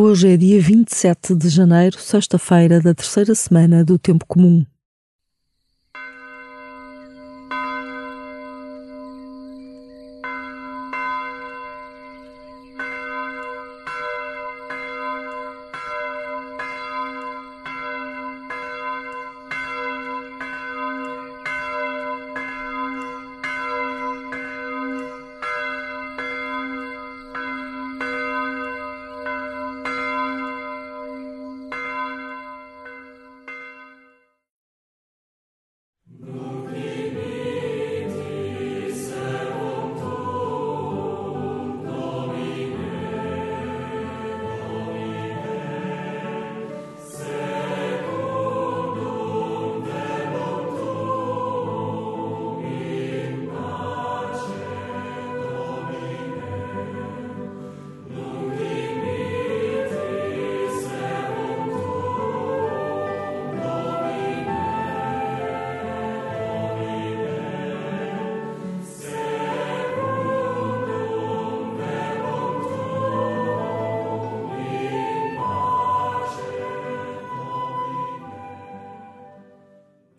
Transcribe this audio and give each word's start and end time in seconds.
Hoje 0.00 0.34
é 0.34 0.36
dia 0.36 0.60
27 0.60 1.34
de 1.34 1.48
janeiro, 1.48 1.98
sexta-feira 1.98 2.80
da 2.80 2.94
terceira 2.94 3.34
semana 3.34 3.84
do 3.84 3.98
Tempo 3.98 4.24
Comum. 4.26 4.64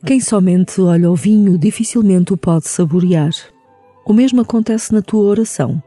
Quem 0.10 0.20
somente 0.20 0.82
olha 0.82 1.12
o 1.12 1.16
vinho 1.16 1.56
dificilmente 1.56 2.34
o 2.34 2.38
pode 2.38 2.68
saborear. 2.68 3.30
O 4.04 4.12
mesmo 4.12 4.42
acontece 4.42 4.92
na 4.92 5.04
tua 5.04 5.22
oração. 5.22 5.80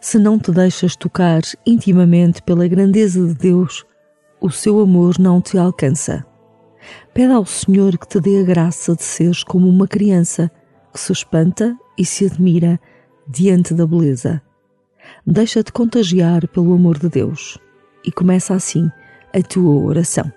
Se 0.00 0.18
não 0.18 0.38
te 0.38 0.50
deixas 0.50 0.96
tocar 0.96 1.42
intimamente 1.66 2.40
pela 2.42 2.66
grandeza 2.66 3.22
de 3.26 3.34
Deus, 3.34 3.84
o 4.40 4.50
seu 4.50 4.80
amor 4.80 5.18
não 5.18 5.42
te 5.42 5.58
alcança. 5.58 6.24
Pede 7.12 7.34
ao 7.34 7.44
Senhor 7.44 7.98
que 7.98 8.08
te 8.08 8.18
dê 8.18 8.40
a 8.40 8.44
graça 8.44 8.96
de 8.96 9.02
seres 9.02 9.44
como 9.44 9.68
uma 9.68 9.86
criança 9.86 10.50
que 10.90 10.98
se 10.98 11.12
espanta 11.12 11.76
e 11.98 12.04
se 12.06 12.24
admira 12.24 12.80
diante 13.28 13.74
da 13.74 13.86
beleza. 13.86 14.40
Deixa-te 15.26 15.70
contagiar 15.70 16.48
pelo 16.48 16.72
amor 16.72 16.98
de 16.98 17.10
Deus 17.10 17.58
e 18.06 18.10
começa 18.10 18.54
assim 18.54 18.90
a 19.34 19.42
tua 19.42 19.84
oração. 19.84 20.32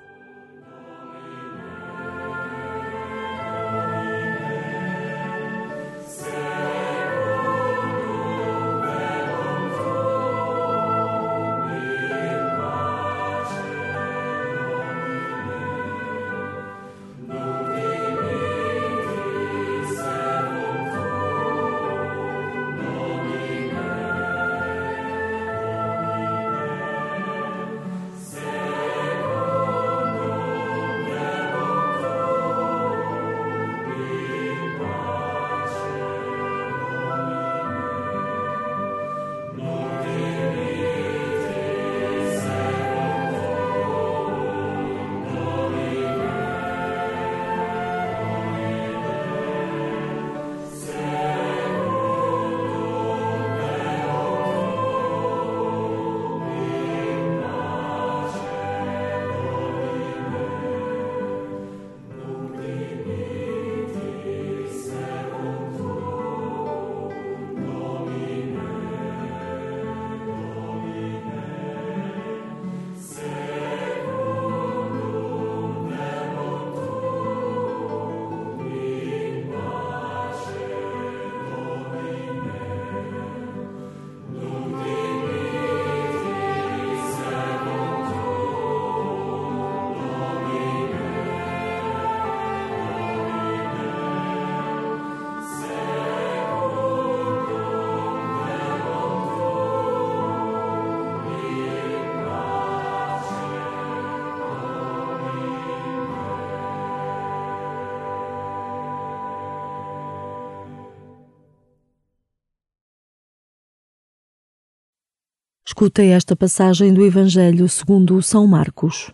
Escutei 115.70 116.12
esta 116.12 116.34
passagem 116.34 116.94
do 116.94 117.06
Evangelho 117.06 117.68
segundo 117.68 118.22
São 118.22 118.48
Marcos. 118.48 119.12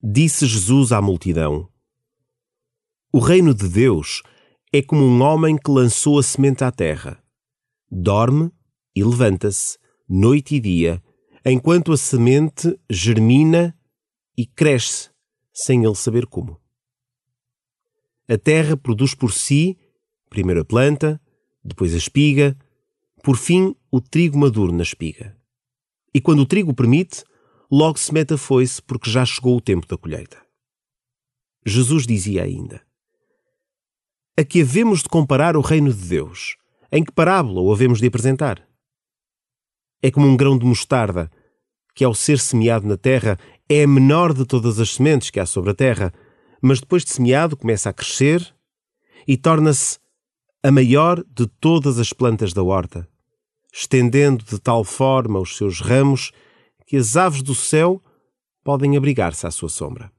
Disse 0.00 0.46
Jesus 0.46 0.92
à 0.92 1.02
multidão: 1.02 1.68
O 3.12 3.18
reino 3.18 3.52
de 3.52 3.68
Deus 3.68 4.22
é 4.72 4.80
como 4.80 5.02
um 5.02 5.20
homem 5.20 5.58
que 5.58 5.68
lançou 5.68 6.16
a 6.16 6.22
semente 6.22 6.62
à 6.62 6.70
terra. 6.70 7.20
Dorme 7.90 8.52
e 8.94 9.02
levanta-se, 9.02 9.76
noite 10.08 10.54
e 10.54 10.60
dia, 10.60 11.02
enquanto 11.44 11.90
a 11.90 11.96
semente 11.96 12.78
germina 12.88 13.76
e 14.38 14.46
cresce, 14.46 15.10
sem 15.52 15.84
ele 15.84 15.96
saber 15.96 16.24
como. 16.24 16.56
A 18.28 18.38
terra 18.38 18.76
produz 18.76 19.12
por 19.12 19.32
si 19.32 19.76
primeiro 20.30 20.60
a 20.60 20.64
planta, 20.64 21.20
depois 21.64 21.92
a 21.92 21.98
espiga, 21.98 22.56
por 23.22 23.36
fim, 23.36 23.74
o 23.90 24.00
trigo 24.00 24.36
maduro 24.36 24.72
na 24.72 24.82
espiga. 24.82 25.36
E 26.12 26.20
quando 26.20 26.40
o 26.40 26.46
trigo 26.46 26.74
permite, 26.74 27.22
logo 27.70 27.96
se 27.98 28.12
mete 28.12 28.34
a 28.34 28.38
foice 28.38 28.82
porque 28.82 29.08
já 29.08 29.24
chegou 29.24 29.56
o 29.56 29.60
tempo 29.60 29.86
da 29.86 29.96
colheita. 29.96 30.42
Jesus 31.64 32.04
dizia 32.04 32.42
ainda: 32.42 32.82
A 34.36 34.42
que 34.42 34.60
havemos 34.60 35.02
de 35.02 35.08
comparar 35.08 35.56
o 35.56 35.60
reino 35.60 35.92
de 35.92 36.08
Deus? 36.08 36.56
Em 36.90 37.04
que 37.04 37.12
parábola 37.12 37.60
o 37.60 37.72
havemos 37.72 38.00
de 38.00 38.08
apresentar? 38.08 38.66
É 40.02 40.10
como 40.10 40.26
um 40.26 40.36
grão 40.36 40.58
de 40.58 40.66
mostarda, 40.66 41.30
que 41.94 42.04
ao 42.04 42.14
ser 42.14 42.40
semeado 42.40 42.86
na 42.88 42.96
terra 42.96 43.38
é 43.68 43.84
a 43.84 43.88
menor 43.88 44.34
de 44.34 44.44
todas 44.44 44.80
as 44.80 44.94
sementes 44.94 45.30
que 45.30 45.38
há 45.38 45.46
sobre 45.46 45.70
a 45.70 45.74
terra, 45.74 46.12
mas 46.60 46.80
depois 46.80 47.04
de 47.04 47.10
semeado 47.12 47.56
começa 47.56 47.88
a 47.88 47.92
crescer 47.92 48.52
e 49.26 49.36
torna-se 49.36 49.98
a 50.62 50.72
maior 50.72 51.24
de 51.24 51.46
todas 51.46 51.98
as 51.98 52.12
plantas 52.12 52.52
da 52.52 52.62
horta 52.62 53.08
estendendo 53.72 54.44
de 54.44 54.58
tal 54.58 54.84
forma 54.84 55.40
os 55.40 55.56
seus 55.56 55.80
ramos 55.80 56.30
que 56.86 56.96
as 56.96 57.16
aves 57.16 57.42
do 57.42 57.54
céu 57.54 58.02
podem 58.62 58.96
abrigar-se 58.96 59.46
à 59.46 59.50
sua 59.50 59.68
sombra. 59.68 60.12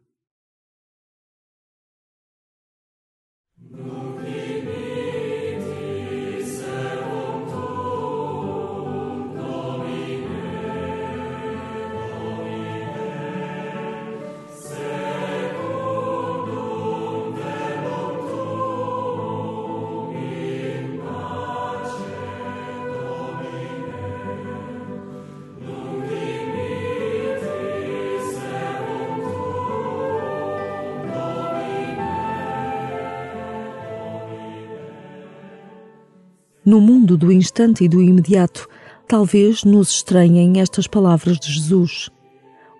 No 36.65 36.79
mundo 36.79 37.17
do 37.17 37.29
instante 37.29 37.83
e 37.83 37.89
do 37.89 38.01
imediato, 38.01 38.69
talvez 39.05 39.65
nos 39.65 39.89
estranhem 39.89 40.61
estas 40.61 40.87
palavras 40.87 41.37
de 41.37 41.51
Jesus. 41.51 42.09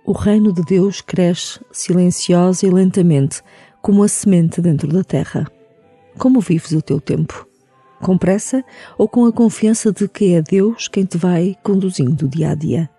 O 0.05 0.13
reino 0.13 0.53
de 0.53 0.63
Deus 0.63 1.01
cresce 1.01 1.59
silenciosa 1.69 2.65
e 2.65 2.69
lentamente, 2.69 3.41
como 3.81 4.01
a 4.01 4.07
semente 4.07 4.61
dentro 4.61 4.87
da 4.87 5.03
terra. 5.03 5.45
Como 6.17 6.39
vives 6.39 6.71
o 6.71 6.81
teu 6.81 7.01
tempo? 7.01 7.45
Com 8.01 8.17
pressa 8.17 8.63
ou 8.97 9.09
com 9.09 9.25
a 9.25 9.33
confiança 9.33 9.91
de 9.91 10.07
que 10.07 10.33
é 10.33 10.41
Deus 10.41 10.87
quem 10.87 11.03
te 11.03 11.17
vai 11.17 11.55
conduzindo 11.61 12.27
dia 12.29 12.51
a 12.51 12.55
dia? 12.55 12.89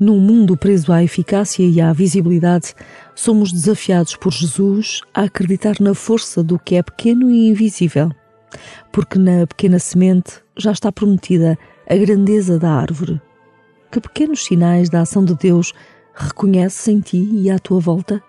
Num 0.00 0.20
mundo 0.20 0.56
preso 0.56 0.92
à 0.92 1.02
eficácia 1.02 1.64
e 1.64 1.80
à 1.80 1.92
visibilidade, 1.92 2.72
somos 3.16 3.50
desafiados 3.50 4.14
por 4.14 4.32
Jesus 4.32 5.00
a 5.12 5.22
acreditar 5.22 5.74
na 5.80 5.92
força 5.92 6.40
do 6.40 6.56
que 6.56 6.76
é 6.76 6.82
pequeno 6.84 7.28
e 7.28 7.48
invisível, 7.48 8.12
porque 8.92 9.18
na 9.18 9.44
pequena 9.44 9.80
semente 9.80 10.40
já 10.56 10.70
está 10.70 10.92
prometida 10.92 11.58
a 11.88 11.96
grandeza 11.96 12.60
da 12.60 12.70
árvore. 12.70 13.20
Que 13.90 14.00
pequenos 14.00 14.44
sinais 14.44 14.88
da 14.88 15.00
ação 15.00 15.24
de 15.24 15.34
Deus 15.34 15.72
reconheces 16.14 16.86
em 16.86 17.00
ti 17.00 17.28
e 17.32 17.50
à 17.50 17.58
tua 17.58 17.80
volta? 17.80 18.22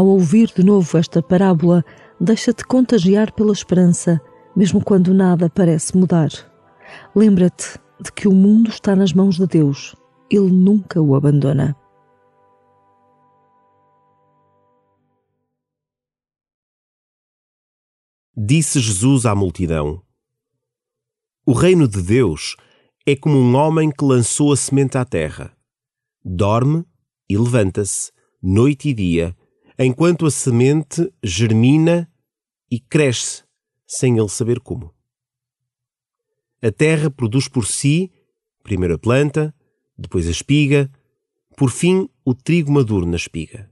Ao 0.00 0.06
ouvir 0.06 0.50
de 0.56 0.64
novo 0.64 0.96
esta 0.96 1.22
parábola, 1.22 1.84
deixa-te 2.18 2.64
contagiar 2.64 3.30
pela 3.32 3.52
esperança, 3.52 4.18
mesmo 4.56 4.82
quando 4.82 5.12
nada 5.12 5.50
parece 5.50 5.94
mudar. 5.94 6.30
Lembra-te 7.14 7.78
de 8.00 8.10
que 8.10 8.26
o 8.26 8.32
mundo 8.32 8.70
está 8.70 8.96
nas 8.96 9.12
mãos 9.12 9.36
de 9.36 9.46
Deus. 9.46 9.94
Ele 10.30 10.50
nunca 10.50 11.02
o 11.02 11.14
abandona. 11.14 11.76
Disse 18.34 18.80
Jesus 18.80 19.26
à 19.26 19.34
multidão: 19.34 20.02
O 21.44 21.52
reino 21.52 21.86
de 21.86 22.00
Deus 22.00 22.56
é 23.06 23.14
como 23.14 23.36
um 23.36 23.54
homem 23.54 23.90
que 23.90 24.02
lançou 24.02 24.50
a 24.50 24.56
semente 24.56 24.96
à 24.96 25.04
terra. 25.04 25.54
Dorme 26.24 26.86
e 27.28 27.36
levanta-se, 27.36 28.10
noite 28.42 28.88
e 28.88 28.94
dia, 28.94 29.36
enquanto 29.82 30.26
a 30.26 30.30
semente 30.30 31.10
germina 31.22 32.06
e 32.70 32.78
cresce, 32.78 33.42
sem 33.86 34.18
ele 34.18 34.28
saber 34.28 34.60
como. 34.60 34.94
A 36.62 36.70
terra 36.70 37.10
produz 37.10 37.48
por 37.48 37.66
si, 37.66 38.12
primeiro 38.62 38.96
a 38.96 38.98
planta, 38.98 39.54
depois 39.96 40.26
a 40.28 40.30
espiga, 40.30 40.92
por 41.56 41.70
fim 41.70 42.10
o 42.24 42.34
trigo 42.34 42.70
maduro 42.70 43.06
na 43.06 43.16
espiga. 43.16 43.70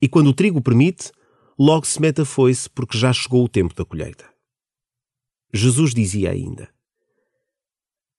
E 0.00 0.08
quando 0.08 0.28
o 0.28 0.34
trigo 0.34 0.62
permite, 0.62 1.10
logo 1.58 1.84
se 1.84 2.00
mete 2.00 2.20
a 2.20 2.24
foice 2.24 2.70
porque 2.70 2.96
já 2.96 3.12
chegou 3.12 3.44
o 3.44 3.48
tempo 3.48 3.74
da 3.74 3.84
colheita. 3.84 4.32
Jesus 5.52 5.92
dizia 5.92 6.30
ainda: 6.30 6.72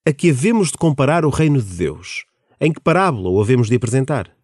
A 0.05 0.11
que 0.11 0.31
havemos 0.31 0.71
de 0.71 0.77
comparar 0.77 1.23
o 1.25 1.29
reino 1.29 1.61
de 1.61 1.77
Deus? 1.77 2.25
Em 2.59 2.73
que 2.73 2.81
parábola 2.81 3.29
o 3.29 3.41
havemos 3.41 3.69
de 3.69 3.75
apresentar? 3.75 4.35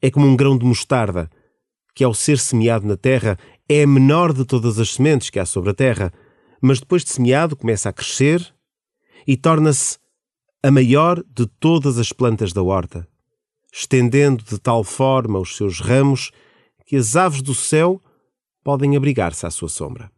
É 0.00 0.10
como 0.10 0.26
um 0.26 0.36
grão 0.36 0.56
de 0.56 0.64
mostarda 0.64 1.30
que, 1.94 2.04
ao 2.04 2.12
ser 2.12 2.38
semeado 2.38 2.86
na 2.86 2.96
terra, 2.96 3.38
é 3.68 3.82
a 3.82 3.86
menor 3.86 4.32
de 4.32 4.44
todas 4.44 4.78
as 4.78 4.94
sementes 4.94 5.30
que 5.30 5.38
há 5.38 5.46
sobre 5.46 5.70
a 5.70 5.74
terra, 5.74 6.12
mas 6.60 6.80
depois 6.80 7.02
de 7.02 7.10
semeado 7.10 7.56
começa 7.56 7.88
a 7.88 7.92
crescer 7.92 8.54
e 9.26 9.36
torna-se 9.36 9.98
a 10.62 10.70
maior 10.70 11.22
de 11.22 11.46
todas 11.46 11.98
as 11.98 12.12
plantas 12.12 12.52
da 12.52 12.62
horta, 12.62 13.08
estendendo 13.72 14.44
de 14.44 14.58
tal 14.58 14.84
forma 14.84 15.38
os 15.38 15.56
seus 15.56 15.80
ramos 15.80 16.32
que 16.86 16.96
as 16.96 17.16
aves 17.16 17.42
do 17.42 17.54
céu 17.54 18.02
podem 18.62 18.96
abrigar-se 18.96 19.46
à 19.46 19.50
sua 19.50 19.68
sombra. 19.68 20.10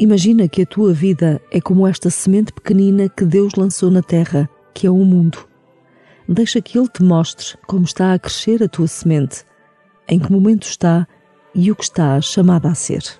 Imagina 0.00 0.48
que 0.48 0.62
a 0.62 0.66
tua 0.66 0.94
vida 0.94 1.42
é 1.50 1.60
como 1.60 1.86
esta 1.86 2.08
semente 2.08 2.54
pequenina 2.54 3.06
que 3.06 3.22
Deus 3.22 3.52
lançou 3.54 3.90
na 3.90 4.00
terra, 4.00 4.48
que 4.72 4.86
é 4.86 4.90
o 4.90 4.96
mundo. 4.96 5.46
Deixa 6.26 6.62
que 6.62 6.78
Ele 6.78 6.88
te 6.88 7.02
mostre 7.02 7.58
como 7.66 7.84
está 7.84 8.14
a 8.14 8.18
crescer 8.18 8.62
a 8.62 8.68
tua 8.68 8.86
semente, 8.86 9.44
em 10.08 10.18
que 10.18 10.32
momento 10.32 10.62
está 10.62 11.06
e 11.54 11.70
o 11.70 11.76
que 11.76 11.84
está 11.84 12.18
chamada 12.22 12.70
a 12.70 12.74
ser. 12.74 13.19